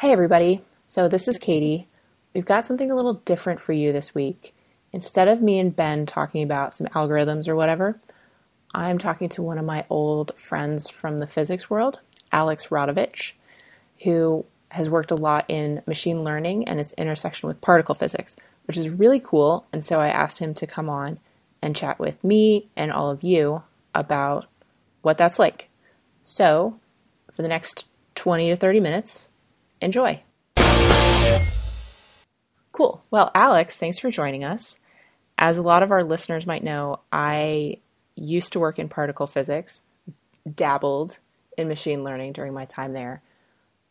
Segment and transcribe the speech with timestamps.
[0.00, 0.62] Hey, everybody.
[0.86, 1.86] So, this is Katie.
[2.32, 4.54] We've got something a little different for you this week.
[4.94, 8.00] Instead of me and Ben talking about some algorithms or whatever,
[8.74, 12.00] I'm talking to one of my old friends from the physics world,
[12.32, 13.32] Alex Radovic,
[14.04, 18.78] who has worked a lot in machine learning and its intersection with particle physics, which
[18.78, 19.66] is really cool.
[19.70, 21.18] And so I asked him to come on
[21.60, 23.64] and chat with me and all of you
[23.94, 24.46] about
[25.02, 25.68] what that's like.
[26.24, 26.80] So,
[27.30, 29.28] for the next 20 to 30 minutes,
[29.80, 30.22] enjoy.
[32.72, 33.02] Cool.
[33.10, 34.78] Well, Alex, thanks for joining us.
[35.38, 37.78] As a lot of our listeners might know, I
[38.14, 39.82] used to work in particle physics,
[40.54, 41.18] dabbled
[41.56, 43.22] in machine learning during my time there.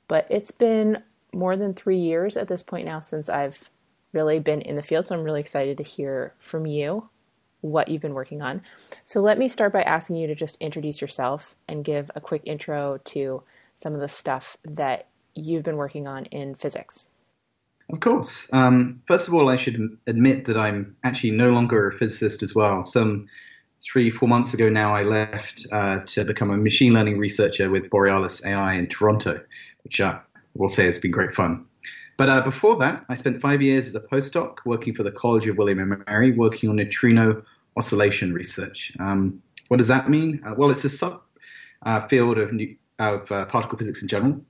[0.08, 3.70] But it's been more than three years at this point now since I've
[4.14, 5.06] really been in the field.
[5.06, 7.09] So I'm really excited to hear from you
[7.62, 8.62] what you've been working on.
[9.06, 12.42] So let me start by asking you to just introduce yourself and give a quick
[12.45, 13.44] intro to
[13.78, 17.08] some of the stuff that you've been working on in physics.
[17.92, 18.52] Of course.
[18.54, 22.53] Um, first of all, I should admit that I'm actually no longer a physicist as
[22.53, 22.86] well.
[22.86, 23.28] Some
[23.81, 27.90] three, four months ago now, I left uh, to become a machine learning researcher with
[27.90, 29.42] Borealis AI in Toronto,
[29.84, 30.20] which I
[30.53, 31.66] will say has been great fun.
[32.18, 35.48] But uh, before that, I spent five years as a postdoc working for the College
[35.48, 37.44] of William and Mary, working on neutrino
[37.78, 38.92] oscillation research.
[39.00, 40.44] Um, what does that mean?
[40.46, 41.22] Uh, well, it's a sub
[41.84, 42.52] uh, field of,
[43.00, 44.42] of uh, particle physics in general,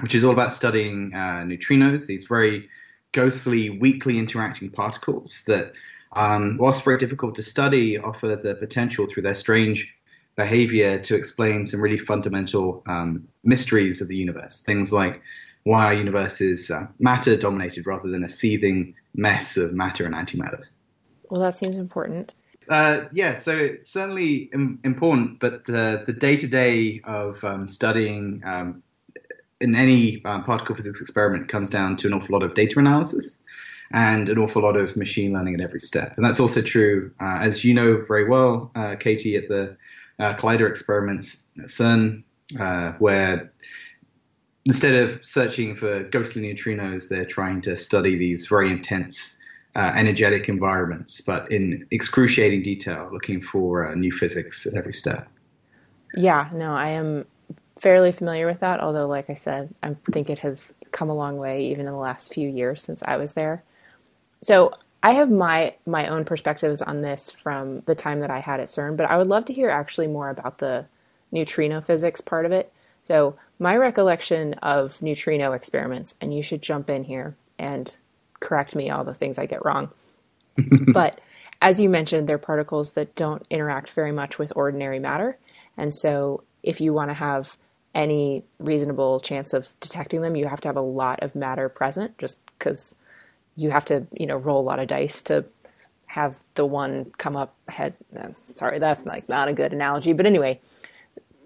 [0.00, 2.68] which is all about studying uh, neutrinos, these very
[3.12, 5.72] ghostly, weakly interacting particles that
[6.12, 9.92] um, whilst very difficult to study, offer the potential through their strange
[10.36, 14.62] behavior to explain some really fundamental um, mysteries of the universe.
[14.62, 15.22] Things like
[15.64, 20.14] why our universe is uh, matter dominated rather than a seething mess of matter and
[20.14, 20.64] antimatter.
[21.30, 22.34] Well, that seems important.
[22.68, 27.68] Uh, yeah, so it's certainly Im- important, but the the day to day of um,
[27.68, 28.82] studying um,
[29.60, 33.38] in any um, particle physics experiment comes down to an awful lot of data analysis
[33.92, 36.14] and an awful lot of machine learning at every step.
[36.16, 39.76] And that's also true, uh, as you know very well, uh, Katie, at the
[40.18, 42.24] uh, Collider experiments at CERN,
[42.58, 43.52] uh, where
[44.64, 49.36] instead of searching for ghostly neutrinos, they're trying to study these very intense,
[49.76, 55.28] uh, energetic environments, but in excruciating detail, looking for uh, new physics at every step.
[56.16, 57.10] Yeah, no, I am
[57.84, 61.36] fairly familiar with that, although, like I said, I think it has come a long
[61.36, 63.62] way even in the last few years since I was there.
[64.40, 64.72] So
[65.02, 68.68] I have my my own perspectives on this from the time that I had at
[68.68, 70.86] CERN, but I would love to hear actually more about the
[71.30, 72.72] neutrino physics part of it.
[73.02, 77.94] So my recollection of neutrino experiments, and you should jump in here and
[78.40, 79.90] correct me all the things I get wrong.
[80.94, 81.20] but
[81.60, 85.36] as you mentioned, they're particles that don't interact very much with ordinary matter.
[85.76, 87.58] And so if you want to have
[87.94, 92.16] any reasonable chance of detecting them, you have to have a lot of matter present
[92.18, 92.96] just because
[93.56, 95.44] you have to you know roll a lot of dice to
[96.06, 97.94] have the one come up head
[98.42, 100.60] sorry that's like not a good analogy but anyway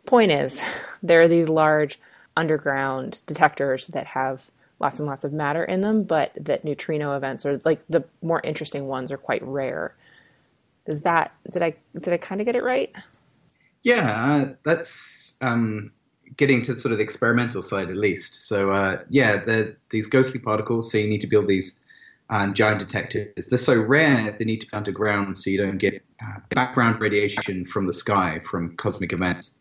[0.07, 0.61] point is
[1.03, 1.99] there are these large
[2.37, 7.45] underground detectors that have lots and lots of matter in them but that neutrino events
[7.45, 9.95] are like the more interesting ones are quite rare.
[10.87, 12.95] Is that did i did i kind of get it right?
[13.83, 15.93] Yeah uh, that's um
[16.37, 20.91] getting to sort of the experimental side at least so uh, yeah these ghostly particles
[20.91, 21.81] so you need to build these
[22.31, 23.47] and giant detectors.
[23.49, 27.65] They're so rare, they need to be underground so you don't get uh, background radiation
[27.65, 29.59] from the sky from cosmic events.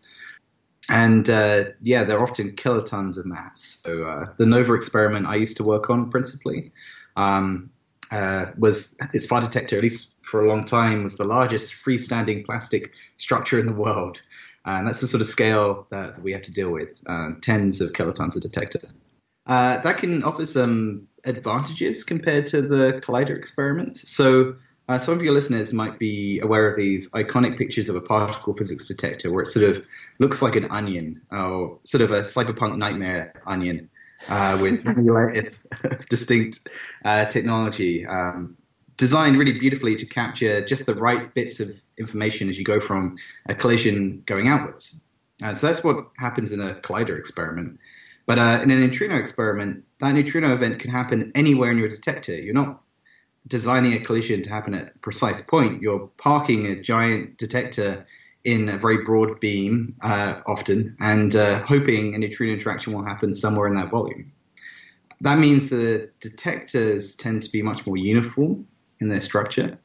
[0.89, 3.79] And uh, yeah, they're often kilotons of mass.
[3.84, 6.72] So uh, the NOVA experiment I used to work on principally
[7.16, 7.69] um,
[8.11, 12.45] uh, was its far detector, at least for a long time, was the largest freestanding
[12.45, 14.22] plastic structure in the world.
[14.67, 17.94] And that's the sort of scale that, we have to deal with, uh, tens of
[17.94, 18.81] kilotons of detector.
[19.45, 24.09] Uh, that can offer some advantages compared to the Collider experiments.
[24.09, 24.55] So,
[24.89, 28.53] uh, some of your listeners might be aware of these iconic pictures of a particle
[28.53, 29.85] physics detector where it sort of
[30.19, 33.89] looks like an onion, or sort of a cyberpunk nightmare onion
[34.29, 35.67] uh, with its
[36.09, 36.67] distinct
[37.05, 38.05] uh, technology.
[38.05, 38.58] Um,
[38.97, 43.17] designed really beautifully to capture just the right bits of information as you go from
[43.47, 44.99] a collision going outwards.
[45.44, 47.79] Uh, so that's what happens in a collider experiment.
[48.26, 52.35] But uh, in a neutrino experiment, that neutrino event can happen anywhere in your detector.
[52.35, 52.82] You're not
[53.47, 55.82] designing a collision to happen at a precise point.
[55.82, 58.05] You're parking a giant detector
[58.43, 63.34] in a very broad beam, uh, often, and uh, hoping a neutrino interaction will happen
[63.34, 64.32] somewhere in that volume.
[65.22, 68.67] That means the detectors tend to be much more uniform
[69.00, 69.79] in their structure,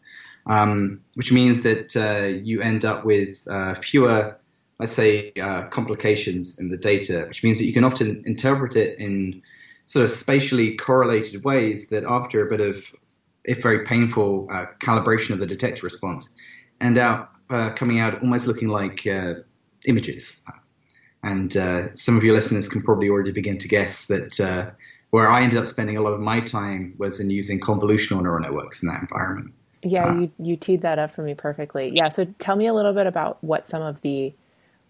[0.47, 4.37] um, which means that uh, you end up with uh, fewer
[4.83, 8.99] let's say, uh, complications in the data, which means that you can often interpret it
[8.99, 9.41] in
[9.85, 12.85] sort of spatially correlated ways that after a bit of,
[13.45, 16.35] if very painful, uh, calibration of the detector response,
[16.81, 19.35] end up uh, coming out almost looking like uh,
[19.85, 20.43] images.
[21.23, 21.53] And
[21.97, 24.75] some of your listeners can probably already begin to guess that
[25.11, 28.41] where I ended up spending a lot of my time was in using convolutional neural
[28.41, 29.55] networks in that environment.
[29.83, 31.93] Yeah, uh, you you teed that up for me perfectly.
[31.95, 34.35] Yeah, so tell me a little bit about what some of the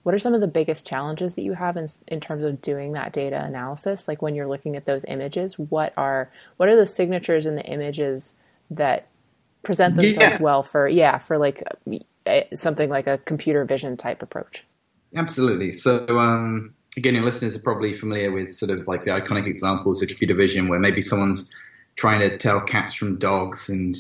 [0.03, 2.93] what are some of the biggest challenges that you have in in terms of doing
[2.93, 4.09] that data analysis?
[4.09, 7.65] Like when you're looking at those images, what are what are the signatures in the
[7.65, 8.35] images
[8.71, 9.07] that
[9.63, 10.43] present themselves yeah.
[10.43, 11.63] well for yeah for like
[12.55, 14.65] something like a computer vision type approach?
[15.15, 15.73] Absolutely.
[15.73, 20.03] So um, again, your listeners are probably familiar with sort of like the iconic examples
[20.03, 21.51] of computer vision where maybe someone's
[21.97, 23.97] trying to tell cats from dogs and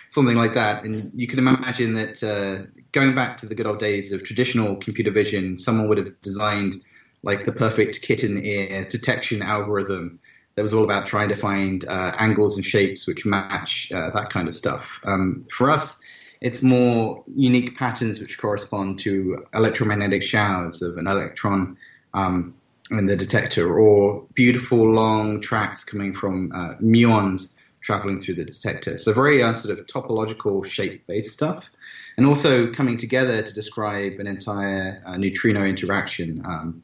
[0.08, 0.84] something like that.
[0.84, 4.76] And you can imagine that uh, going back to the good old days of traditional
[4.76, 6.76] computer vision, someone would have designed
[7.22, 10.20] like the perfect kitten ear detection algorithm
[10.54, 14.30] that was all about trying to find uh, angles and shapes which match uh, that
[14.30, 15.00] kind of stuff.
[15.04, 16.00] Um, for us,
[16.40, 21.76] it's more unique patterns which correspond to electromagnetic showers of an electron
[22.14, 22.54] um,
[22.90, 28.96] in the detector, or beautiful long tracks coming from uh, muons traveling through the detector.
[28.96, 31.70] So very uh, sort of topological shape-based stuff,
[32.16, 36.82] and also coming together to describe an entire uh, neutrino interaction um,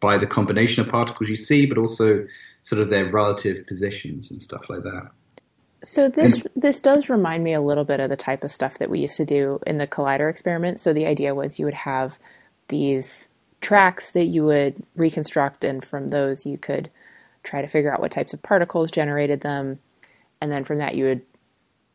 [0.00, 2.24] by the combination of particles you see, but also
[2.62, 5.10] sort of their relative positions and stuff like that.
[5.82, 8.78] So this and, this does remind me a little bit of the type of stuff
[8.78, 10.78] that we used to do in the collider experiment.
[10.78, 12.18] So the idea was you would have
[12.68, 13.29] these
[13.60, 16.90] tracks that you would reconstruct, and from those you could
[17.42, 19.78] try to figure out what types of particles generated them,
[20.40, 21.22] and then from that you would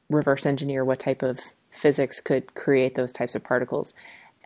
[0.10, 1.40] reverse engineer what type of
[1.72, 3.94] physics could create those types of particles.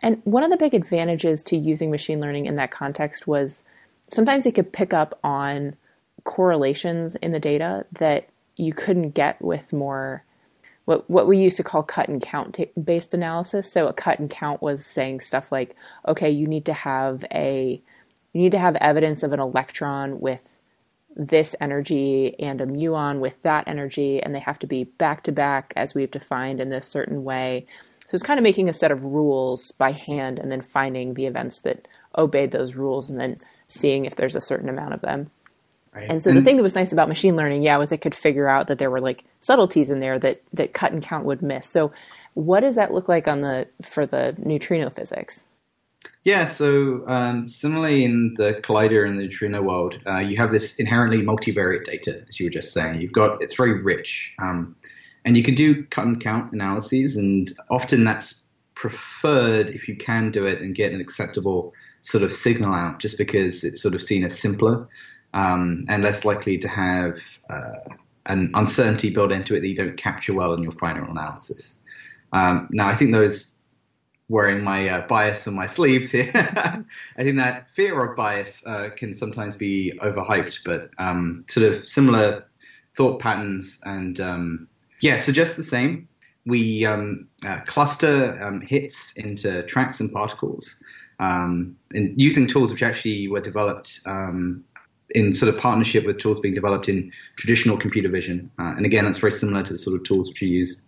[0.02, 3.64] And one of the big advantages to using machine learning in that context was
[4.10, 5.76] sometimes it could pick up on
[6.24, 10.24] correlations in the data that you couldn't get with more
[10.84, 13.72] what what we used to call cut and count t- based analysis.
[13.72, 17.80] So a cut and count was saying stuff like, okay, you need to have a
[18.32, 20.56] you need to have evidence of an electron with
[21.16, 25.32] this energy and a muon with that energy, and they have to be back to
[25.32, 27.66] back as we've defined in this certain way.
[28.08, 31.26] So it's kind of making a set of rules by hand and then finding the
[31.26, 31.86] events that
[32.16, 33.36] obeyed those rules and then
[33.68, 35.30] seeing if there's a certain amount of them.
[35.94, 36.08] Right.
[36.08, 38.14] And so and, the thing that was nice about machine learning, yeah, was it could
[38.14, 41.42] figure out that there were like subtleties in there that that cut and count would
[41.42, 41.66] miss.
[41.66, 41.92] So
[42.34, 45.46] what does that look like on the for the neutrino physics?
[46.24, 50.76] Yeah, so um, similarly in the collider and the neutrino world, uh, you have this
[50.76, 53.00] inherently multivariate data, as you were just saying.
[53.00, 54.76] You've got it's very rich, um,
[55.24, 58.44] and you can do cut and count analyses, and often that's
[58.74, 63.18] preferred if you can do it and get an acceptable sort of signal out, just
[63.18, 64.86] because it's sort of seen as simpler
[65.34, 67.94] um, and less likely to have uh,
[68.26, 71.80] an uncertainty built into it that you don't capture well in your final analysis.
[72.32, 73.52] Um, now, I think those
[74.28, 76.30] wearing my uh, bias on my sleeves here,
[77.16, 81.86] I think that fear of bias uh, can sometimes be overhyped, but um, sort of
[81.86, 82.46] similar
[82.94, 84.68] thought patterns and um,
[85.00, 86.08] yeah, suggest the same.
[86.46, 90.82] We um, uh, cluster um, hits into tracks and particles.
[91.18, 94.64] Um, and using tools which actually were developed um,
[95.14, 98.50] in sort of partnership with tools being developed in traditional computer vision.
[98.58, 100.86] Uh, and again, that's very similar to the sort of tools which are used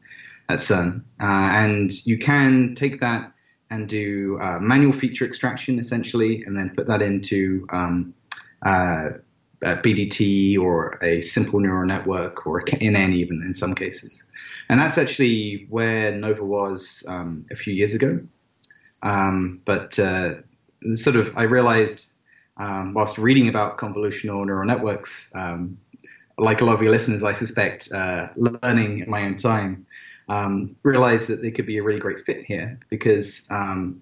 [0.48, 1.02] at CERN.
[1.20, 3.32] Uh, and you can take that
[3.70, 8.14] and do uh, manual feature extraction essentially, and then put that into um,
[8.64, 9.10] uh,
[9.62, 14.30] BDT or a simple neural network or NN even in some cases.
[14.68, 18.20] And that's actually where Nova was um, a few years ago.
[19.02, 20.34] Um, but uh,
[20.94, 22.11] sort of, I realized
[22.62, 25.76] um, whilst reading about convolutional neural networks, um,
[26.38, 29.84] like a lot of your listeners, I suspect, uh, learning in my own time,
[30.28, 34.00] um, realized that they could be a really great fit here because um,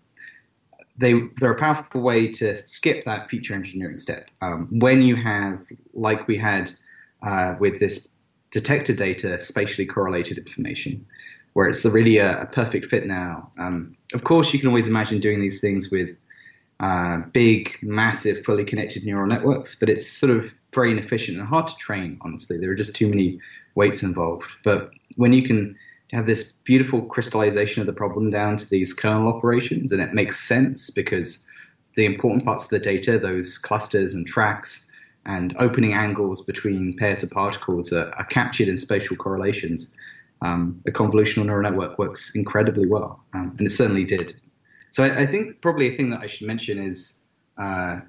[0.99, 4.31] they they're a powerful way to skip that feature engineering step.
[4.43, 6.71] Um, when you have, like we had
[7.23, 8.09] uh, with this
[8.50, 11.07] detector data, spatially correlated information,
[11.55, 13.50] where it's really a, a perfect fit now.
[13.59, 16.19] Um, of course, you can always imagine doing these things with
[16.80, 21.68] uh, big, massive, fully connected neural networks, but it's sort of very inefficient and hard
[21.68, 22.56] to train, honestly.
[22.56, 23.38] There are just too many
[23.75, 24.50] weights involved.
[24.64, 25.76] But when you can
[26.12, 30.40] have this beautiful crystallization of the problem down to these kernel operations, and it makes
[30.40, 31.46] sense because
[31.96, 34.87] the important parts of the data, those clusters and tracks,
[35.26, 39.92] and opening angles between pairs of particles are, are captured in spatial correlations.
[40.40, 44.40] Um, a convolutional neural network works incredibly well, um, and it certainly did
[44.90, 47.20] so I, I, think probably a thing that I should mention is
[47.56, 48.00] uh,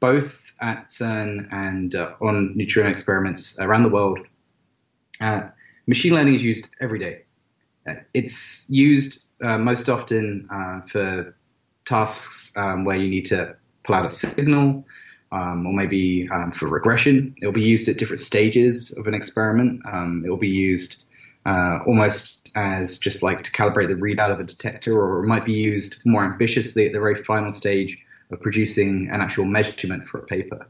[0.00, 4.18] both at CERN and uh, on neutrino experiments around the world,
[5.20, 5.48] uh,
[5.86, 7.22] machine learning is used every day.
[7.86, 11.36] Uh, it's used uh, most often uh, for
[11.84, 14.84] tasks um, where you need to pull out a signal,
[15.32, 17.34] um, or maybe um, for regression.
[17.40, 19.80] It'll be used at different stages of an experiment.
[19.86, 21.04] Um, it will be used
[21.46, 25.44] uh, almost as just like to calibrate the readout of a detector, or it might
[25.44, 27.98] be used more ambitiously at the very final stage
[28.30, 30.66] of producing an actual measurement for a paper,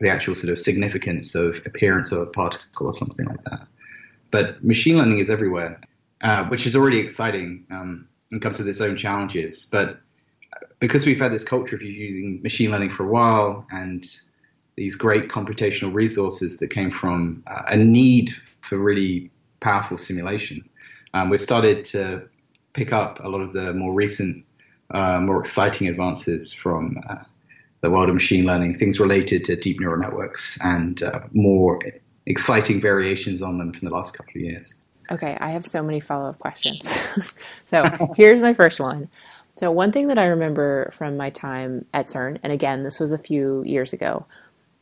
[0.00, 3.66] the actual sort of significance of appearance of a particle or something like that.
[4.30, 5.80] But machine learning is everywhere,
[6.22, 9.66] uh, which is already exciting um, and comes with its own challenges.
[9.66, 10.00] But
[10.80, 14.04] because we've had this culture of using machine learning for a while and
[14.76, 19.30] these great computational resources that came from uh, a need for really
[19.64, 20.68] powerful simulation,
[21.14, 22.28] um, we've started to
[22.74, 24.44] pick up a lot of the more recent,
[24.90, 27.16] uh, more exciting advances from uh,
[27.80, 31.80] the world of machine learning, things related to deep neural networks and uh, more
[32.26, 34.74] exciting variations on them from the last couple of years.
[35.10, 36.80] Okay, I have so many follow up questions.
[37.66, 37.84] so
[38.16, 39.08] here's my first one.
[39.56, 43.12] So, one thing that I remember from my time at CERN, and again, this was
[43.12, 44.26] a few years ago,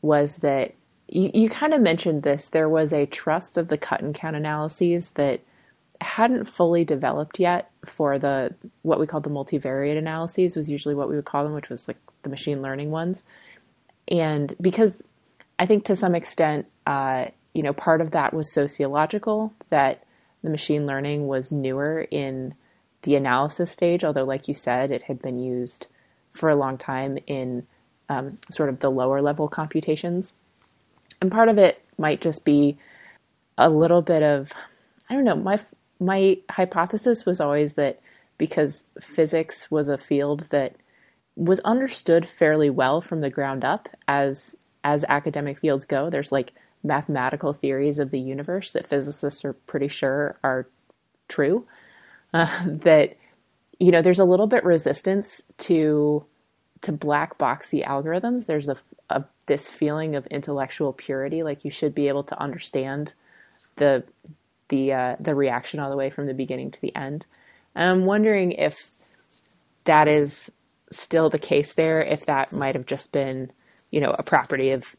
[0.01, 0.75] was that
[1.09, 2.49] you, you kind of mentioned this.
[2.49, 5.41] There was a trust of the cut and count analyses that
[6.01, 11.09] hadn't fully developed yet for the what we call the multivariate analyses was usually what
[11.09, 13.23] we would call them, which was like the machine learning ones.
[14.09, 15.03] And because
[15.59, 20.05] I think to some extent, uh, you know, part of that was sociological that
[20.43, 22.55] the machine learning was newer in
[23.03, 25.87] the analysis stage, although, like you said, it had been used
[26.33, 27.67] for a long time in
[28.09, 30.35] um, sort of the lower level computations.
[31.23, 32.77] And part of it might just be
[33.57, 34.53] a little bit of,
[35.09, 35.61] I don't know, my,
[36.01, 38.01] my hypothesis was always that
[38.39, 40.75] because physics was a field that
[41.37, 46.53] was understood fairly well from the ground up as as academic fields go there's like
[46.83, 50.67] mathematical theories of the universe that physicists are pretty sure are
[51.29, 51.65] true
[52.35, 53.17] uh, that
[53.79, 56.27] you know there's a little bit resistance to
[56.83, 58.47] to black boxy algorithms.
[58.47, 58.77] There's a,
[59.09, 63.15] a this feeling of intellectual purity like you should be able to understand
[63.77, 64.03] the
[64.69, 67.27] the uh, the reaction all the way from the beginning to the end
[67.75, 68.91] and i'm wondering if
[69.85, 70.51] that is
[70.91, 73.51] still the case there if that might have just been
[73.91, 74.95] you know a property of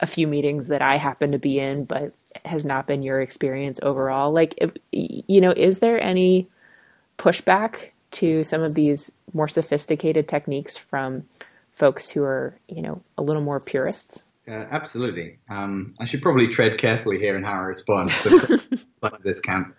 [0.00, 2.12] a few meetings that I happen to be in, but
[2.44, 4.32] has not been your experience overall.
[4.32, 6.46] Like, if, you know, is there any
[7.18, 11.24] pushback to some of these more sophisticated techniques from
[11.78, 14.32] folks who are, you know, a little more purists?
[14.48, 15.38] Uh, absolutely.
[15.48, 18.78] Um, I should probably tread carefully here in how I respond to
[19.22, 19.74] this camp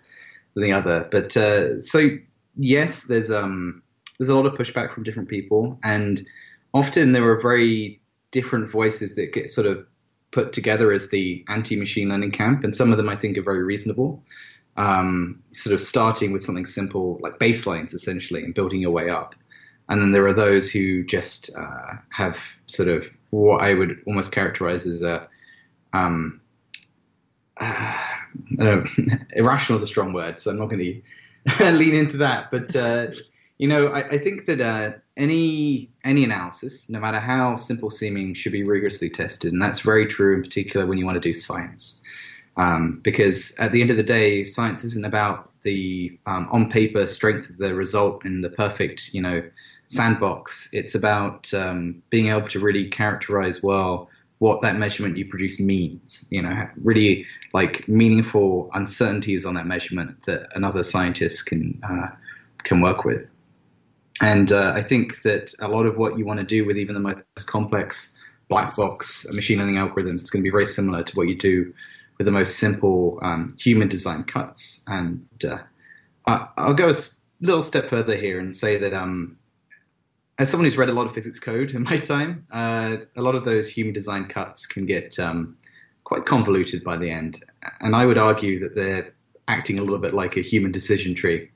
[0.54, 1.08] than the other.
[1.10, 2.08] But uh, so
[2.56, 3.82] yes, there's um,
[4.18, 6.22] there's a lot of pushback from different people, and
[6.72, 9.86] often there are very different voices that get sort of
[10.30, 13.64] put together as the anti-machine learning camp, and some of them I think are very
[13.64, 14.22] reasonable
[14.76, 19.34] um, sort of starting with something simple like baselines essentially and building your way up.
[19.90, 24.32] And then there are those who just uh, have sort of what I would almost
[24.32, 25.28] characterize as a
[25.92, 26.40] um,
[27.60, 27.96] uh,
[28.50, 28.84] know,
[29.34, 31.02] irrational is a strong word, so I'm not going
[31.58, 32.50] to lean into that.
[32.50, 33.08] But uh,
[33.58, 38.34] you know, I, I think that uh, any any analysis, no matter how simple seeming,
[38.34, 41.32] should be rigorously tested, and that's very true in particular when you want to do
[41.32, 42.00] science.
[42.56, 47.06] Um, because at the end of the day, science isn't about the um, on paper
[47.06, 49.42] strength of the result in the perfect, you know,
[49.90, 50.68] sandbox.
[50.72, 56.24] It's about um, being able to really characterize well what that measurement you produce means.
[56.30, 62.08] You know, really like meaningful uncertainties on that measurement that another scientist can uh,
[62.58, 63.30] can work with.
[64.22, 66.94] And uh, I think that a lot of what you want to do with even
[66.94, 68.14] the most complex
[68.48, 71.72] black box machine learning algorithms is going to be very similar to what you do
[72.18, 74.82] with the most simple um, human design cuts.
[74.86, 75.58] And uh,
[76.26, 76.94] I, will go a
[77.40, 79.38] little step further here and say that um,
[80.40, 83.34] as someone who's read a lot of physics code in my time, uh, a lot
[83.34, 85.58] of those human design cuts can get um,
[86.04, 87.44] quite convoluted by the end.
[87.80, 89.12] And I would argue that they're
[89.48, 91.50] acting a little bit like a human decision tree.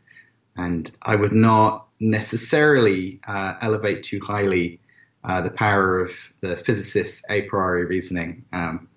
[0.54, 4.80] And I would not necessarily uh, elevate too highly
[5.24, 8.44] uh, the power of the physicist's a priori reasoning.
[8.52, 8.88] Um,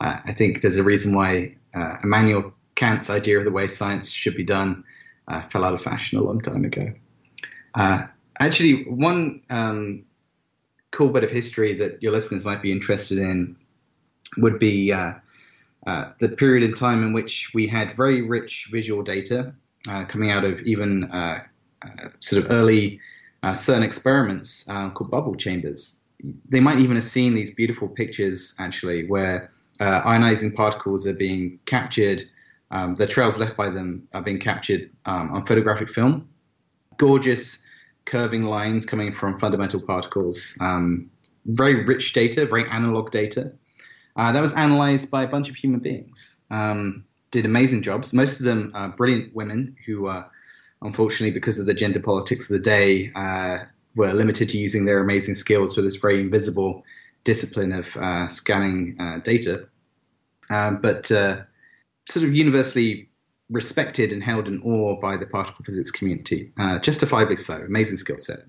[0.00, 4.10] uh, I think there's a reason why uh, Immanuel Kant's idea of the way science
[4.10, 4.82] should be done
[5.28, 6.92] uh, fell out of fashion a long time ago.
[8.40, 10.04] Uh, actually, one um,
[10.90, 13.56] cool bit of history that your listeners might be interested in
[14.38, 15.12] would be uh,
[15.86, 19.52] uh, the period in time in which we had very rich visual data
[20.08, 21.10] coming out of even
[22.20, 23.00] sort of early
[23.42, 26.00] CERN experiments called bubble chambers
[26.48, 31.58] they might even have seen these beautiful pictures actually where uh, ionizing particles are being
[31.64, 32.22] captured.
[32.70, 36.28] Um, the trails left by them are being captured um, on photographic film.
[36.98, 37.64] Gorgeous
[38.10, 40.56] curving lines coming from fundamental particles.
[40.60, 41.10] Um,
[41.46, 43.52] very rich data, very analog data.
[44.16, 46.38] Uh, that was analyzed by a bunch of human beings.
[46.50, 48.12] Um, did amazing jobs.
[48.12, 50.24] Most of them are brilliant women who, uh,
[50.82, 53.58] unfortunately, because of the gender politics of the day, uh,
[53.94, 56.82] were limited to using their amazing skills for this very invisible
[57.22, 59.68] discipline of uh, scanning uh, data.
[60.50, 63.09] Um, but sort of universally
[63.50, 67.54] respected and held in awe by the particle physics community, uh, justifiably so.
[67.54, 68.44] Amazing skill set.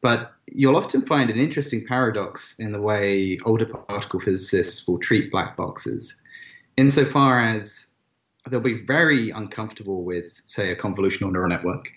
[0.00, 5.30] But you'll often find an interesting paradox in the way older particle physicists will treat
[5.30, 6.20] black boxes,
[6.76, 7.86] insofar as
[8.48, 11.90] they'll be very uncomfortable with, say, a convolutional neural network.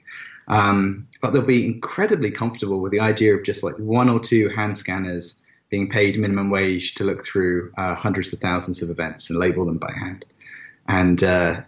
[0.47, 4.47] Um, but they'll be incredibly comfortable with the idea of just like one or two
[4.49, 9.29] hand scanners being paid minimum wage to look through uh, hundreds of thousands of events
[9.29, 10.25] and label them by hand.
[10.87, 11.61] And uh,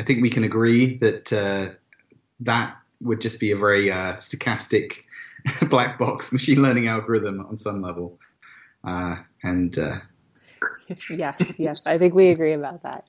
[0.00, 1.74] I think we can agree that uh,
[2.40, 5.02] that would just be a very uh, stochastic
[5.68, 8.18] black box machine learning algorithm on some level.
[8.82, 9.98] Uh, and uh,
[11.10, 13.04] yes, yes, I think we agree about that.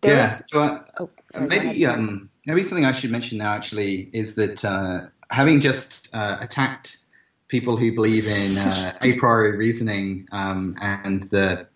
[0.00, 0.30] There yeah.
[0.32, 0.50] Was...
[0.50, 5.06] So, oh, sorry, maybe um, maybe something I should mention now actually is that uh,
[5.30, 6.98] having just uh, attacked
[7.46, 11.68] people who believe in uh, a priori reasoning um, and the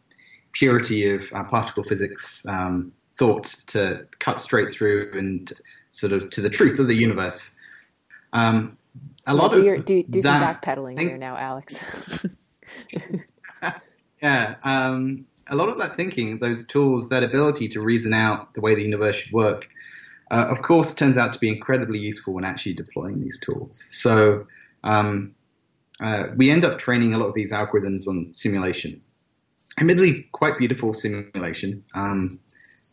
[0.50, 5.52] purity of uh, particle physics um, thought to cut straight through and
[5.90, 7.54] sort of to the truth of the universe.
[8.32, 8.76] Um,
[9.26, 12.26] a lot do of your, do, do some backpedaling think, here now, Alex.
[14.22, 18.60] yeah, um, a lot of that thinking, those tools, that ability to reason out the
[18.60, 19.68] way the universe should work,
[20.30, 23.86] uh, of course, turns out to be incredibly useful when actually deploying these tools.
[23.90, 24.46] So
[24.82, 25.34] um,
[26.00, 29.00] uh, we end up training a lot of these algorithms on simulation.
[29.78, 32.38] Admittedly, quite beautiful simulation, um,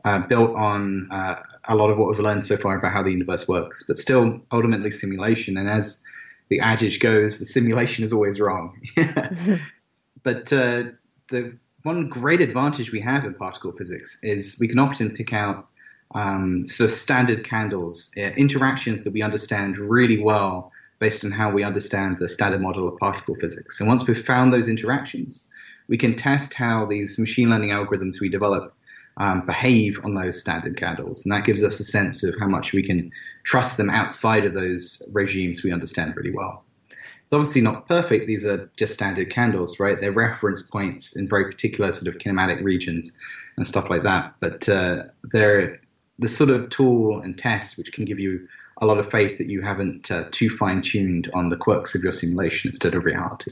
[0.05, 3.11] uh, built on uh, a lot of what we've learned so far about how the
[3.11, 5.57] universe works, but still ultimately simulation.
[5.57, 6.03] And as
[6.49, 8.79] the adage goes, the simulation is always wrong.
[10.23, 10.83] but uh,
[11.29, 15.67] the one great advantage we have in particle physics is we can often pick out
[16.15, 21.51] um, sort of standard candles, uh, interactions that we understand really well based on how
[21.51, 23.79] we understand the standard model of particle physics.
[23.79, 25.43] And once we've found those interactions,
[25.87, 28.73] we can test how these machine learning algorithms we develop
[29.17, 31.23] um, behave on those standard candles.
[31.25, 33.11] And that gives us a sense of how much we can
[33.43, 36.63] trust them outside of those regimes we understand really well.
[36.89, 38.27] It's obviously not perfect.
[38.27, 39.99] These are just standard candles, right?
[39.99, 43.15] They're reference points in very particular sort of kinematic regions
[43.55, 44.35] and stuff like that.
[44.39, 45.79] But uh, they're
[46.19, 48.47] the sort of tool and test which can give you
[48.77, 52.03] a lot of faith that you haven't uh, too fine tuned on the quirks of
[52.03, 53.51] your simulation instead of reality.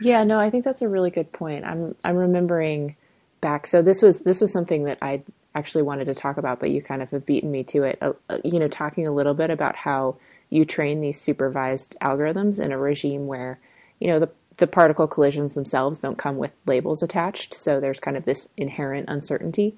[0.00, 1.64] Yeah, no, I think that's a really good point.
[1.64, 2.96] I'm I'm remembering
[3.40, 3.66] back.
[3.66, 5.22] So this was this was something that I
[5.54, 7.98] actually wanted to talk about, but you kind of have beaten me to it.
[8.00, 10.16] Uh, uh, you know, talking a little bit about how
[10.48, 13.58] you train these supervised algorithms in a regime where
[13.98, 18.16] you know the the particle collisions themselves don't come with labels attached, so there's kind
[18.16, 19.76] of this inherent uncertainty.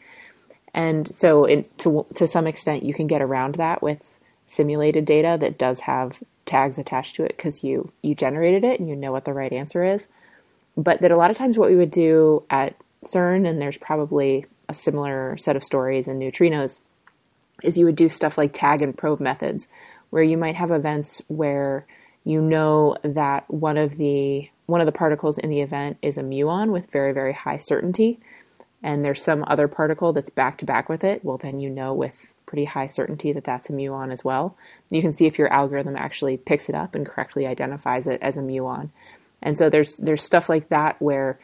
[0.75, 5.39] And so, in, to to some extent, you can get around that with simulated data
[5.41, 9.13] that does have tags attached to it because you you generated it and you know
[9.13, 10.09] what the right answer is.
[10.77, 14.45] But that a lot of times, what we would do at CERN, and there's probably
[14.69, 16.81] a similar set of stories in neutrinos,
[17.63, 19.69] is you would do stuff like tag and probe methods,
[20.11, 21.87] where you might have events where
[22.25, 26.23] you know that one of the one of the particles in the event is a
[26.23, 28.21] muon with very very high certainty
[28.83, 31.95] and there's some other particle that's back to back with it, well, then you know
[31.95, 34.57] with pretty high certainty that that's a muon as well.
[34.91, 38.37] You can see if your algorithm actually picks it up and correctly identifies it as
[38.37, 38.91] a muon.
[39.41, 41.39] And so there's there's stuff like that where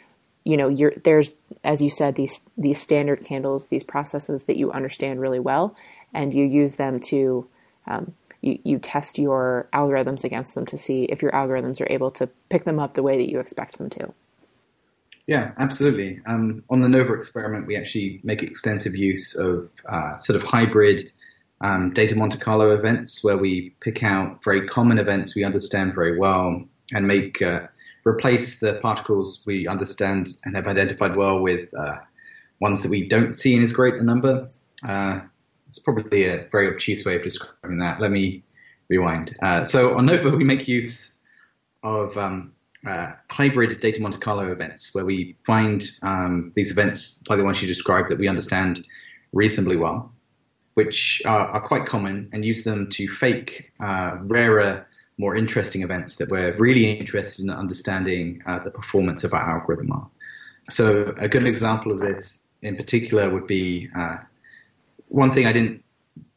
[0.45, 1.33] you know you're there's
[1.65, 5.75] as you said these these standard candles these processes that you understand really well
[6.15, 7.47] and you use them to
[7.87, 12.11] um, you, you test your algorithms against them to see if your algorithms are able
[12.13, 14.13] to pick them up the way that you expect them to.
[15.27, 16.21] Yeah, absolutely.
[16.27, 21.13] Um, on the NOVA experiment, we actually make extensive use of uh, sort of hybrid
[21.61, 26.17] um, data Monte Carlo events where we pick out very common events we understand very
[26.17, 26.63] well
[26.95, 27.67] and make uh,
[28.05, 31.97] replace the particles we understand and have identified well with uh,
[32.61, 34.49] ones that we don't see in as great a number.
[34.87, 35.21] Uh,
[35.69, 38.01] it's probably a very obtuse way of describing that.
[38.01, 38.43] Let me
[38.89, 39.37] rewind.
[39.43, 41.17] Uh, so on NOVA, we make use
[41.83, 42.53] of um,
[42.87, 47.61] uh, hybrid data Monte Carlo events where we find um, these events like the ones
[47.61, 48.85] you described that we understand
[49.33, 50.13] reasonably well,
[50.75, 54.87] which are, are quite common, and use them to fake uh, rarer
[55.19, 59.93] more interesting events that we're really interested in understanding uh, the performance of our algorithm
[59.93, 60.09] are.
[60.71, 64.19] So a good example of this in particular would be uh,
[65.09, 65.83] one thing I didn't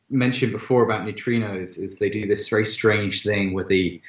[0.09, 4.01] mention before about neutrinos is they do this very strange thing where they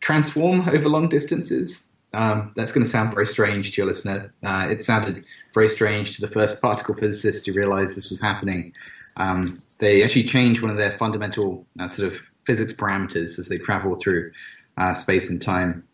[0.00, 1.88] transform over long distances.
[2.12, 4.32] Um, that's going to sound very strange to your listener.
[4.44, 8.72] Uh, it sounded very strange to the first particle physicist who realized this was happening.
[9.16, 13.58] Um, they actually change one of their fundamental uh, sort of physics parameters as they
[13.58, 14.32] travel through
[14.76, 15.84] uh, space and time.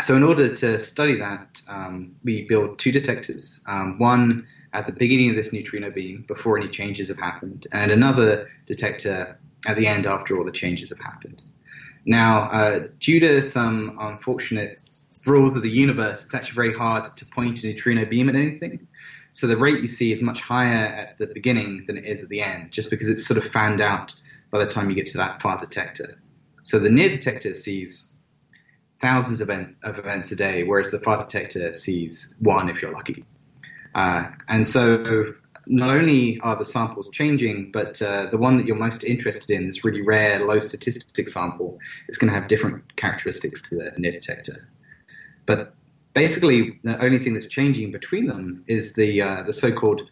[0.00, 3.60] So, in order to study that, um, we build two detectors.
[3.66, 7.90] Um, one at the beginning of this neutrino beam before any changes have happened, and
[7.90, 11.42] another detector at the end after all the changes have happened.
[12.04, 14.78] Now, uh, due to some unfortunate
[15.26, 18.86] rules of the universe, it's actually very hard to point a neutrino beam at anything.
[19.32, 22.28] So the rate you see is much higher at the beginning than it is at
[22.28, 24.14] the end, just because it's sort of fanned out
[24.50, 26.20] by the time you get to that far detector.
[26.62, 28.10] So the near detector sees
[29.00, 33.24] thousands of, of events a day, whereas the far detector sees one if you're lucky.
[33.94, 35.34] Uh, and so
[35.66, 39.66] not only are the samples changing, but uh, the one that you're most interested in,
[39.66, 44.12] this really rare low statistic sample, is going to have different characteristics to the near
[44.12, 44.68] detector.
[45.46, 45.74] But
[46.14, 50.10] basically, the only thing that's changing between them is the uh, the so-called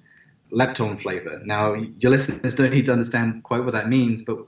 [0.52, 1.40] lepton flavor.
[1.44, 4.38] Now, your listeners don't need to understand quite what that means, but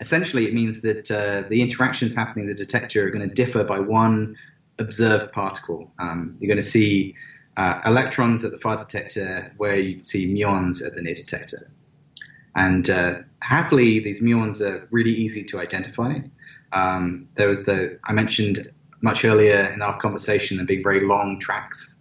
[0.00, 3.64] essentially it means that uh, the interactions happening in the detector are going to differ
[3.64, 4.36] by one
[4.78, 5.90] observed particle.
[5.98, 7.14] Um, you're going to see
[7.56, 11.70] uh, electrons at the far detector where you'd see muons at the near detector.
[12.54, 16.18] And uh, happily, these muons are really easy to identify.
[16.72, 21.38] Um, there was the I mentioned much earlier in our conversation the big, very long
[21.38, 21.94] tracks.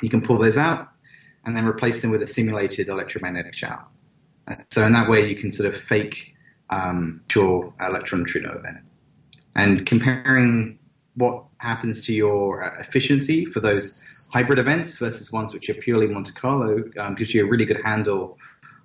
[0.00, 0.89] You can pull those out
[1.44, 3.84] and then replace them with a simulated electromagnetic shower.
[4.70, 6.34] So in that way, you can sort of fake
[6.70, 8.78] um, your electron neutrino event.
[9.54, 10.78] And comparing
[11.14, 16.06] what happens to your uh, efficiency for those hybrid events versus ones which are purely
[16.06, 18.38] Monte Carlo um, gives you a really good handle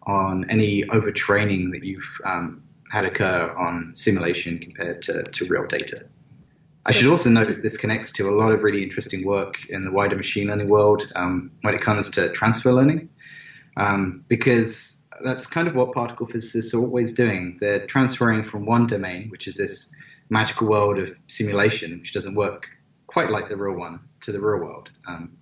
[0.04, 6.06] on any overtraining that you've um, had occur on simulation compared to, to real data.
[6.88, 9.86] I should also note that this connects to a lot of really interesting work in
[9.86, 13.10] the wider machine learning world um, when it comes to transfer learning,
[13.78, 17.58] um, because that's kind of what particle physicists are always doing.
[17.60, 19.92] They're transferring from one domain, which is this
[20.30, 22.68] magical world of simulation, which doesn't work
[23.08, 24.92] quite like the real one, to the real world.
[25.08, 25.38] Um,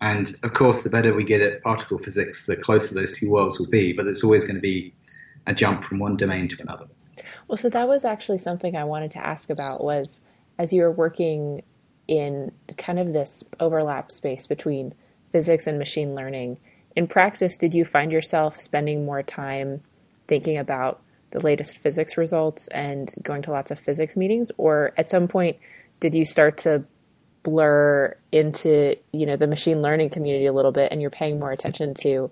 [0.00, 3.58] and of course, the better we get at particle physics, the closer those two worlds
[3.58, 3.92] will be.
[3.92, 4.94] But it's always going to be
[5.46, 6.86] a jump from one domain to another.
[7.48, 10.20] Well, so that was actually something I wanted to ask about was
[10.58, 11.62] as you were working
[12.06, 14.94] in kind of this overlap space between
[15.30, 16.58] physics and machine learning,
[16.96, 19.82] in practice, did you find yourself spending more time
[20.28, 24.52] thinking about the latest physics results and going to lots of physics meetings?
[24.56, 25.56] Or at some point,
[26.00, 26.84] did you start to
[27.44, 31.52] blur into you know the machine learning community a little bit and you're paying more
[31.52, 32.30] attention to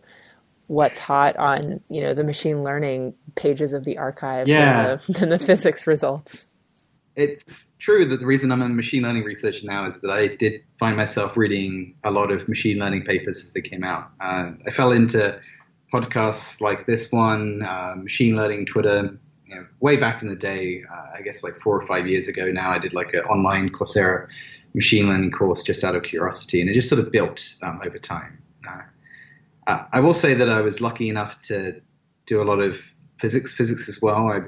[0.69, 4.97] what's hot on you know the machine learning pages of the arXiv yeah.
[4.97, 6.52] than, the, than the physics results
[7.15, 10.63] it's true that the reason I'm a machine learning researcher now is that I did
[10.79, 14.11] find myself reading a lot of machine learning papers as they came out.
[14.21, 15.39] Uh, I fell into
[15.93, 19.19] podcasts like this one, uh, machine learning Twitter.
[19.47, 22.29] You know, way back in the day, uh, I guess like four or five years
[22.29, 24.29] ago now, I did like an online Coursera
[24.75, 27.99] machine learning course just out of curiosity, and it just sort of built um, over
[27.99, 28.43] time.
[29.67, 31.81] Uh, I will say that I was lucky enough to
[32.27, 32.83] do a lot of
[33.19, 34.29] physics, physics as well.
[34.29, 34.41] I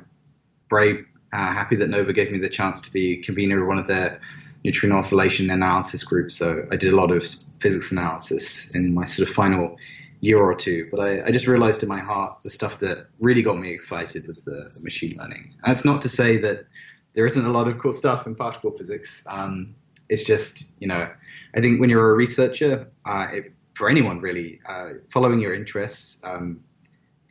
[0.71, 3.89] very uh, happy that Nova gave me the chance to be convener of one of
[3.89, 4.21] their
[4.63, 6.35] neutrino oscillation analysis groups.
[6.37, 7.25] So I did a lot of
[7.61, 9.77] physics analysis in my sort of final
[10.21, 10.87] year or two.
[10.91, 14.27] But I, I just realized in my heart the stuff that really got me excited
[14.27, 15.53] was the, machine learning.
[15.65, 16.67] And that's not to say that
[17.15, 19.27] there isn't a lot of cool stuff in particle physics.
[19.29, 19.75] Um,
[20.09, 21.11] it's just, you know,
[21.55, 26.21] I think when you're a researcher, uh, it, for anyone really, uh, following your interests,
[26.23, 26.61] um,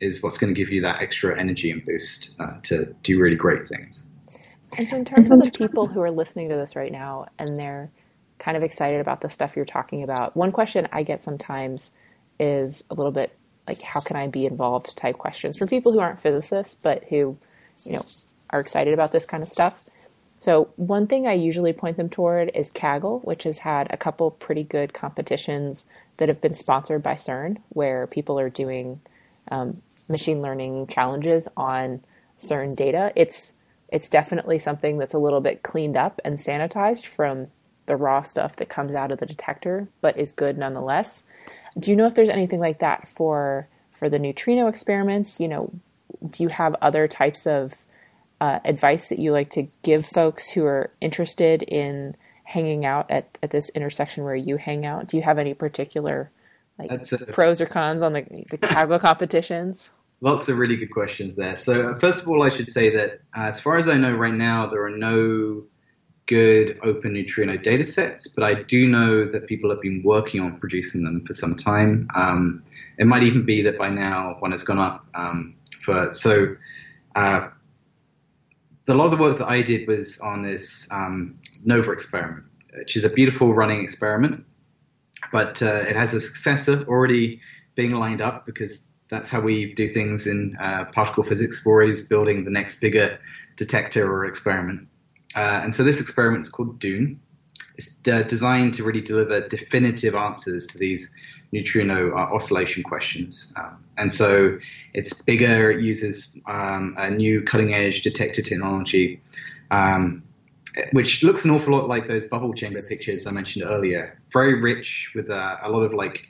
[0.00, 3.36] is what's going to give you that extra energy and boost uh, to do really
[3.36, 4.06] great things.
[4.76, 7.56] And so, in terms of the people who are listening to this right now and
[7.56, 7.90] they're
[8.38, 11.90] kind of excited about the stuff you're talking about, one question I get sometimes
[12.40, 13.36] is a little bit
[13.68, 17.38] like, how can I be involved type questions for people who aren't physicists but who,
[17.84, 18.02] you know,
[18.50, 19.74] are excited about this kind of stuff.
[20.40, 24.30] So, one thing I usually point them toward is Kaggle, which has had a couple
[24.30, 25.86] pretty good competitions
[26.18, 29.00] that have been sponsored by CERN, where people are doing
[29.54, 32.02] um, machine learning challenges on
[32.38, 33.12] CERN data.
[33.16, 33.52] It's
[33.92, 37.48] it's definitely something that's a little bit cleaned up and sanitized from
[37.86, 41.22] the raw stuff that comes out of the detector, but is good nonetheless.
[41.78, 45.38] Do you know if there's anything like that for for the neutrino experiments?
[45.38, 45.72] You know,
[46.28, 47.74] do you have other types of
[48.40, 53.38] uh, advice that you like to give folks who are interested in hanging out at,
[53.42, 55.08] at this intersection where you hang out?
[55.08, 56.30] Do you have any particular
[56.78, 59.90] like a, pros or cons on the, the Kaggle competitions?
[60.20, 61.56] Lots of really good questions there.
[61.56, 64.34] So first of all, I should say that uh, as far as I know right
[64.34, 65.64] now, there are no
[66.26, 70.58] good open neutrino data sets, but I do know that people have been working on
[70.58, 72.08] producing them for some time.
[72.14, 72.64] Um,
[72.98, 76.56] it might even be that by now one has gone up um, for so.
[77.14, 77.48] Uh,
[78.88, 82.44] a lot of the work that I did was on this um, NOVA experiment,
[82.76, 84.44] which is a beautiful running experiment,
[85.34, 87.40] but uh, it has a successor already
[87.74, 91.66] being lined up because that's how we do things in uh, particle physics.
[91.66, 93.18] We're always building the next bigger
[93.56, 94.86] detector or experiment.
[95.34, 97.18] Uh, and so this experiment is called DUNE.
[97.76, 101.10] It's uh, designed to really deliver definitive answers to these
[101.50, 103.52] neutrino uh, oscillation questions.
[103.56, 104.60] Um, and so
[104.92, 109.20] it's bigger, it uses um, a new cutting edge detector technology,
[109.72, 110.22] um,
[110.92, 114.20] which looks an awful lot like those bubble chamber pictures I mentioned earlier.
[114.32, 116.28] Very rich with uh, a lot of like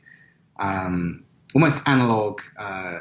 [0.58, 3.00] um, almost analog uh,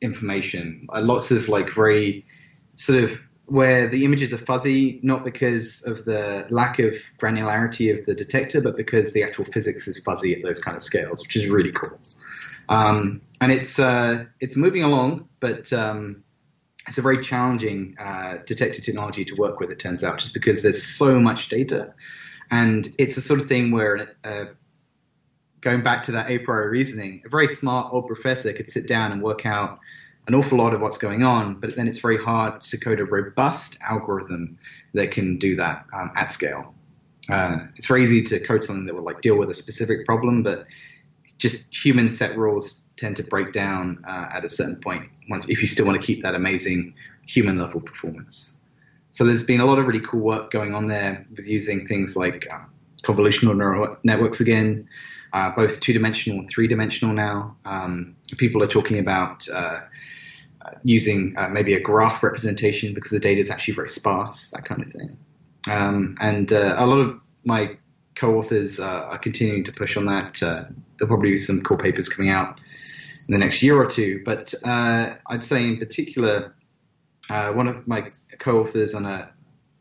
[0.00, 2.24] information, uh, lots of like very
[2.74, 8.04] sort of where the images are fuzzy, not because of the lack of granularity of
[8.04, 11.36] the detector, but because the actual physics is fuzzy at those kind of scales, which
[11.36, 11.96] is really cool.
[12.68, 16.24] Um, and it's uh, it's moving along, but um,
[16.86, 19.70] it's a very challenging uh, technology to work with.
[19.70, 21.92] It turns out, just because there's so much data,
[22.50, 24.46] and it's the sort of thing where uh,
[25.60, 29.12] going back to that a priori reasoning, a very smart old professor could sit down
[29.12, 29.78] and work out
[30.28, 33.04] an awful lot of what's going on, but then it's very hard to code a
[33.04, 34.58] robust algorithm
[34.92, 36.74] that can do that um, at scale.
[37.28, 40.42] Uh, it's very easy to code something that will like deal with a specific problem,
[40.42, 40.64] but
[41.38, 45.08] just human set rules tend to break down uh, at a certain point
[45.48, 46.94] if you still want to keep that amazing
[47.26, 48.54] human level performance.
[49.10, 52.16] So there's been a lot of really cool work going on there with using things
[52.16, 52.70] like um,
[53.02, 54.88] convolutional neural networks again,
[55.32, 57.56] uh, both two dimensional and three dimensional now.
[57.64, 59.80] Um, people are talking about uh,
[60.82, 64.82] using uh, maybe a graph representation because the data is actually very sparse, that kind
[64.82, 65.16] of thing.
[65.70, 67.76] Um, and uh, a lot of my
[68.16, 70.42] co-authors uh, are continuing to push on that.
[70.42, 70.64] Uh,
[70.96, 72.58] there'll probably be some cool papers coming out
[73.28, 74.22] in the next year or two.
[74.24, 76.54] But uh, I'd say in particular,
[77.30, 79.30] uh, one of my co-authors on a,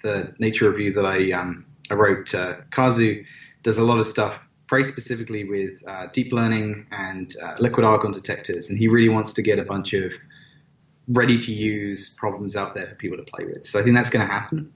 [0.04, 2.34] the Nature review that I, um, I wrote,
[2.70, 3.24] Kazu,
[3.64, 8.78] does a lot of stuff very specifically with deep learning and liquid argon detectors, and
[8.78, 10.14] he really wants to get a bunch of
[11.08, 13.66] ready to use problems out there for people to play with.
[13.66, 14.74] So I think that's going to happen,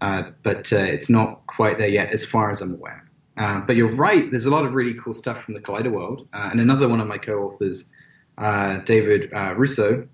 [0.00, 3.04] uh, but uh, it's not quite there yet, as far as I'm aware.
[3.36, 4.30] Uh, but you're right.
[4.30, 7.00] There's a lot of really cool stuff from the Collider world, uh, and another one
[7.00, 7.90] of my co-authors,
[8.38, 10.06] uh, David Rousseau,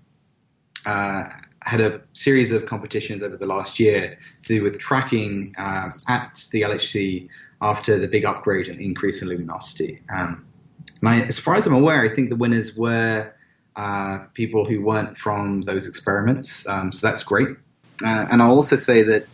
[0.85, 6.61] had a series of competitions over the last year to do with tracking at the
[6.61, 7.27] LHC
[7.61, 10.01] after the big upgrade and increase in luminosity.
[10.13, 10.45] Um,
[11.03, 13.33] as far as I'm aware, I think the winners were
[14.33, 16.65] people who weren't from those experiments.
[16.67, 17.49] Um, so that's great.
[18.01, 19.27] And I'll also say that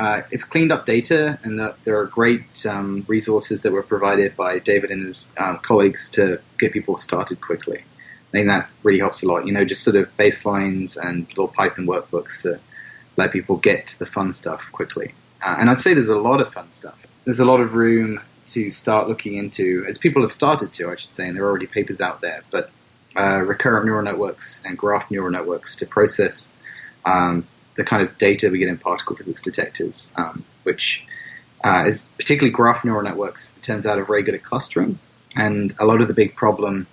[0.00, 4.34] uh, it's cleaned up data and that there are great um, resources that were provided
[4.34, 7.80] by David and his um, colleagues to get people started quickly.
[7.80, 9.46] I think that really helps a lot.
[9.46, 12.60] You know, just sort of baselines and little Python workbooks that
[13.18, 15.12] let people get to the fun stuff quickly.
[15.42, 16.98] Uh, and I'd say there's a lot of fun stuff.
[17.26, 20.96] There's a lot of room to start looking into, as people have started to, I
[20.96, 22.42] should say, and there are already papers out there.
[22.50, 22.70] But
[23.14, 26.50] uh, recurrent neural networks and graph neural networks to process
[27.04, 31.04] um, the kind of data we get in particle physics detectors, um, which
[31.64, 33.52] uh, is particularly graph neural networks.
[33.56, 34.98] It turns out are very good at clustering,
[35.36, 36.86] and a lot of the big problem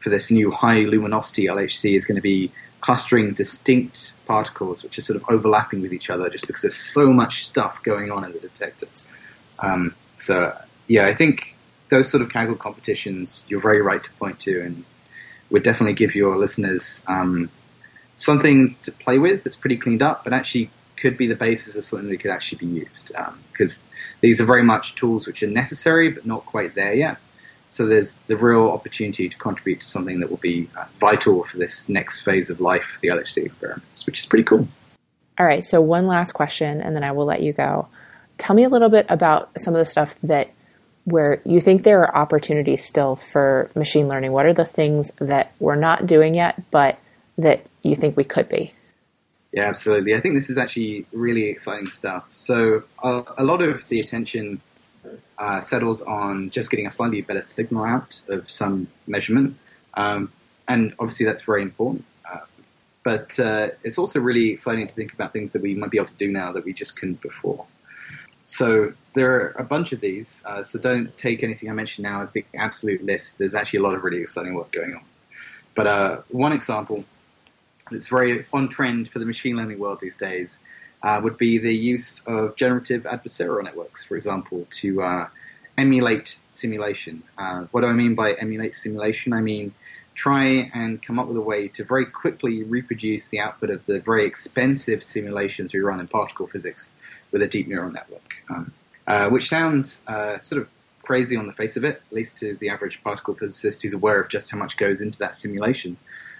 [0.00, 5.02] for this new high luminosity LHC is going to be clustering distinct particles which are
[5.02, 8.32] sort of overlapping with each other just because there's so much stuff going on in
[8.32, 8.86] the detector.
[9.58, 11.56] Um, so yeah, I think
[11.90, 14.84] those sort of Kaggle competitions you're very right to point to, and
[15.50, 17.50] would definitely give your listeners um,
[18.18, 21.84] something to play with that's pretty cleaned up, but actually could be the basis of
[21.84, 23.12] something that could actually be used.
[23.52, 23.88] Because um,
[24.20, 27.18] these are very much tools which are necessary, but not quite there yet.
[27.70, 31.58] So there's the real opportunity to contribute to something that will be uh, vital for
[31.58, 34.66] this next phase of life, the LHC experiments, which is pretty cool.
[35.38, 35.64] All right.
[35.64, 37.88] So one last question, and then I will let you go.
[38.38, 40.50] Tell me a little bit about some of the stuff that
[41.04, 44.32] where you think there are opportunities still for machine learning?
[44.32, 46.98] What are the things that we're not doing yet, but
[47.38, 48.72] that you think we could be?
[49.52, 50.14] Yeah, absolutely.
[50.14, 52.24] I think this is actually really exciting stuff.
[52.34, 54.60] So, a lot of the attention
[55.38, 59.56] uh, settles on just getting a slightly better signal out of some measurement.
[59.94, 60.32] Um,
[60.66, 62.04] and obviously, that's very important.
[62.30, 62.40] Uh,
[63.04, 66.08] but uh, it's also really exciting to think about things that we might be able
[66.08, 67.64] to do now that we just couldn't before.
[68.44, 70.42] So there are a bunch of these.
[70.44, 73.38] Uh, so don't take anything I mentioned now as the absolute list.
[73.38, 75.02] There's actually a lot of really exciting work going on.
[75.74, 77.04] But uh, one example
[77.90, 80.58] that's very on trend for the machine learning world these days
[81.02, 85.28] uh, would be the use of generative adversarial networks, for example, to uh,
[85.76, 87.22] emulate simulation.
[87.36, 89.32] Uh, what do I mean by emulate simulation?
[89.32, 89.74] I mean
[90.18, 94.00] try and come up with a way to very quickly reproduce the output of the
[94.00, 96.88] very expensive simulations we run in particle physics
[97.30, 98.72] with a deep neural network, um,
[99.06, 100.68] uh, which sounds uh, sort of
[101.02, 104.20] crazy on the face of it, at least to the average particle physicist who's aware
[104.20, 105.96] of just how much goes into that simulation.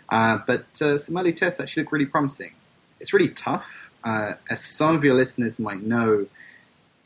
[0.08, 2.52] Uh, but uh, some early tests actually look really promising.
[3.00, 3.66] It's really tough.
[4.04, 6.26] Uh, as some of your listeners might know,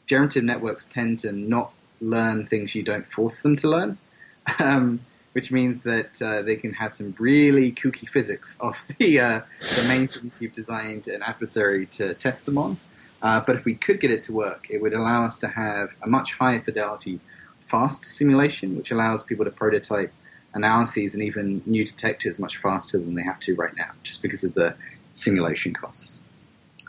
[0.06, 3.98] generative networks tend to not learn things you don't force them to learn.
[4.58, 5.00] Um,
[5.32, 9.84] which means that uh, they can have some really kooky physics off the uh, the
[9.88, 12.78] main thing you've designed an adversary to test them on.
[13.22, 15.90] Uh, but if we could get it to work, it would allow us to have
[16.02, 17.20] a much higher fidelity,
[17.68, 20.12] fast simulation, which allows people to prototype
[20.54, 24.44] analyses and even new detectors much faster than they have to right now, just because
[24.44, 24.74] of the
[25.14, 26.18] simulation costs.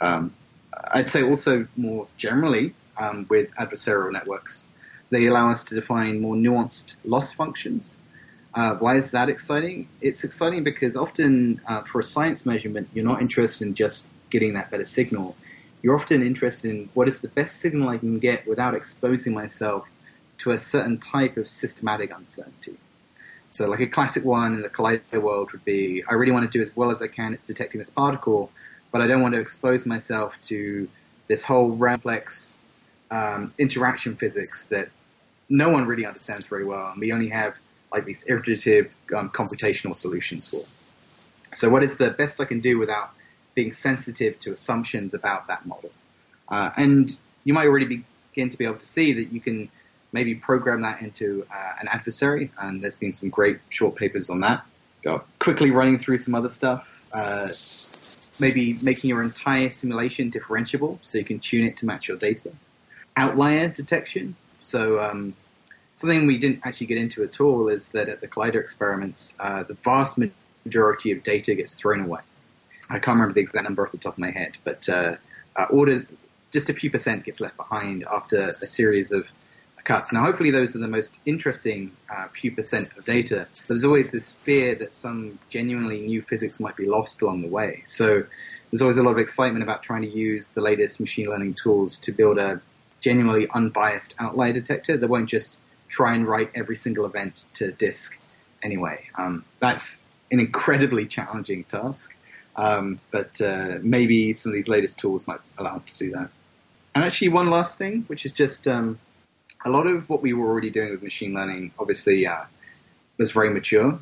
[0.02, 0.34] Um,
[0.91, 4.65] I'd say also more generally um, with adversarial networks,
[5.10, 7.95] they allow us to define more nuanced loss functions.
[8.54, 9.88] Uh, why is that exciting?
[10.02, 14.54] It's exciting because often uh, for a science measurement, you're not interested in just getting
[14.54, 15.36] that better signal
[15.84, 19.86] you're often interested in what is the best signal I can get without exposing myself
[20.39, 22.78] to a certain type of systematic uncertainty.
[23.53, 26.57] So, like a classic one in the collider world would be I really want to
[26.57, 28.51] do as well as I can at detecting this particle,
[28.91, 30.89] but I don't want to expose myself to
[31.27, 32.57] this whole complex
[33.11, 34.89] um, interaction physics that
[35.49, 37.53] no one really understands very well, and we only have
[37.91, 41.55] like these iterative um, computational solutions for.
[41.55, 43.11] So, what is the best I can do without
[43.53, 45.91] being sensitive to assumptions about that model.
[46.49, 49.69] Uh, and you might already begin to be able to see that you can
[50.13, 54.39] maybe program that into uh, an adversary, and there's been some great short papers on
[54.41, 54.63] that.
[55.04, 56.88] Go quickly running through some other stuff.
[57.13, 57.47] Uh,
[58.39, 62.52] maybe making your entire simulation differentiable so you can tune it to match your data.
[63.15, 64.36] Outlier detection.
[64.60, 65.36] So um,
[65.93, 69.63] something we didn't actually get into at all is that at the Collider experiments, uh,
[69.63, 70.17] the vast
[70.65, 72.21] majority of data gets thrown away.
[72.89, 75.15] I can't remember the exact number off the top of my head, but uh,
[75.56, 76.04] uh, orders
[76.52, 79.26] just a few percent gets left behind after a series of
[79.83, 80.13] cuts.
[80.13, 83.47] Now, hopefully, those are the most interesting uh, few percent of data.
[83.49, 87.47] But there's always this fear that some genuinely new physics might be lost along the
[87.47, 87.83] way.
[87.85, 88.23] So
[88.71, 91.99] there's always a lot of excitement about trying to use the latest machine learning tools
[91.99, 92.61] to build a
[93.01, 95.57] genuinely unbiased outlier detector that won't just
[95.89, 98.17] try and write every single event to disk
[98.63, 99.05] anyway.
[99.15, 102.15] Um, that's an incredibly challenging task.
[102.55, 106.29] Um, but uh, maybe some of these latest tools might allow us to do that.
[106.95, 108.99] And actually, one last thing, which is just um,
[109.65, 112.43] a lot of what we were already doing with machine learning, obviously, uh,
[113.17, 113.97] was very mature.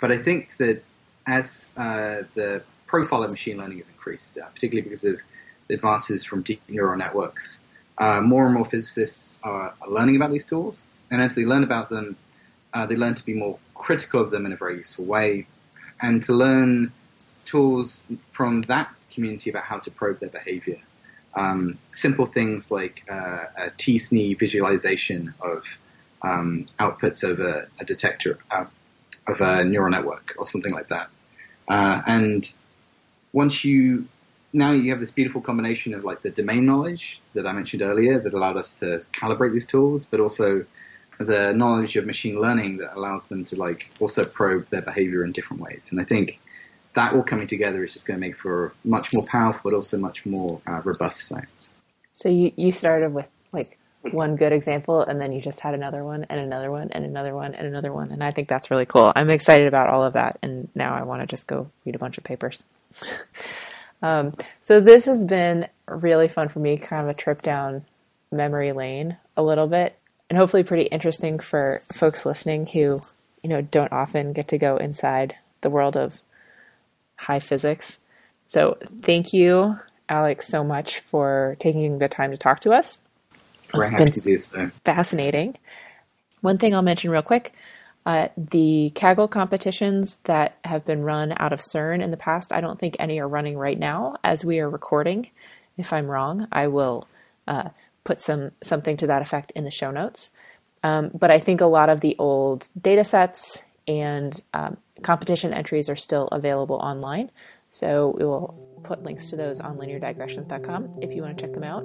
[0.00, 0.82] But I think that
[1.26, 5.16] as uh, the profile of machine learning has increased, uh, particularly because of
[5.68, 7.60] advances from deep neural networks,
[7.98, 10.84] uh, more and more physicists are, are, learning about these tools.
[11.10, 12.16] And as they learn about them,
[12.74, 15.46] uh, they learn to be more critical of them in a very useful way,
[16.00, 16.92] and to learn
[17.46, 20.78] tools from that community about how to probe their behavior.
[21.36, 25.64] Um, simple things like uh, a t-SNE visualization of
[26.22, 28.64] um, outputs of a, a detector uh,
[29.26, 31.08] of a neural network or something like that.
[31.68, 32.52] Uh, and
[33.32, 34.08] once you
[34.52, 38.18] now you have this beautiful combination of like the domain knowledge that I mentioned earlier
[38.18, 40.64] that allowed us to calibrate these tools, but also
[41.18, 45.32] the knowledge of machine learning that allows them to like also probe their behavior in
[45.32, 45.88] different ways.
[45.90, 46.40] And I think
[46.96, 49.98] that all coming together is just going to make for much more powerful, but also
[49.98, 51.70] much more uh, robust science.
[52.14, 53.78] So you, you started with like
[54.10, 57.34] one good example, and then you just had another one, and another one, and another
[57.34, 59.12] one, and another one, and I think that's really cool.
[59.14, 61.98] I'm excited about all of that, and now I want to just go read a
[61.98, 62.64] bunch of papers.
[64.02, 67.84] um, so this has been really fun for me, kind of a trip down
[68.32, 69.98] memory lane a little bit,
[70.30, 73.00] and hopefully pretty interesting for folks listening who
[73.42, 76.20] you know don't often get to go inside the world of
[77.16, 77.98] high physics.
[78.46, 82.98] So thank you, Alex, so much for taking the time to talk to us.
[83.74, 84.70] We're happy to do so.
[84.84, 85.56] Fascinating.
[86.40, 87.52] One thing I'll mention real quick.
[88.04, 92.60] Uh, the Kaggle competitions that have been run out of CERN in the past, I
[92.60, 95.30] don't think any are running right now as we are recording.
[95.76, 97.08] If I'm wrong, I will
[97.48, 97.70] uh,
[98.04, 100.30] put some something to that effect in the show notes.
[100.84, 105.88] Um, but I think a lot of the old data sets and um, competition entries
[105.88, 107.30] are still available online.
[107.70, 111.64] So we will put links to those on lineardigressions.com if you want to check them
[111.64, 111.84] out.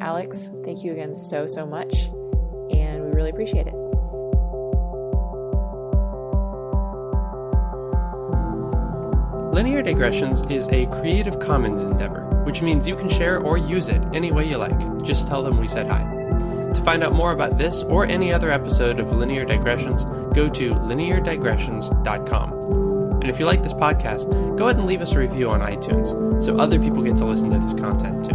[0.00, 2.06] Alex, thank you again so, so much,
[2.70, 3.74] and we really appreciate it.
[9.52, 14.02] Linear Digressions is a Creative Commons endeavor, which means you can share or use it
[14.14, 15.02] any way you like.
[15.02, 16.21] Just tell them we said hi.
[16.82, 20.02] To find out more about this or any other episode of Linear Digressions,
[20.34, 22.52] go to lineardigressions.com.
[23.20, 24.28] And if you like this podcast,
[24.58, 27.50] go ahead and leave us a review on iTunes so other people get to listen
[27.50, 28.34] to this content too.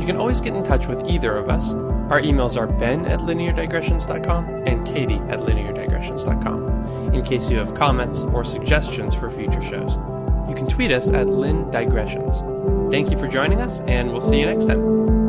[0.00, 1.74] You can always get in touch with either of us.
[1.74, 8.22] Our emails are ben at lineardigressions.com and katie at lineardigressions.com in case you have comments
[8.22, 9.96] or suggestions for future shows.
[10.48, 12.90] You can tweet us at lindigressions.
[12.90, 15.19] Thank you for joining us, and we'll see you next time.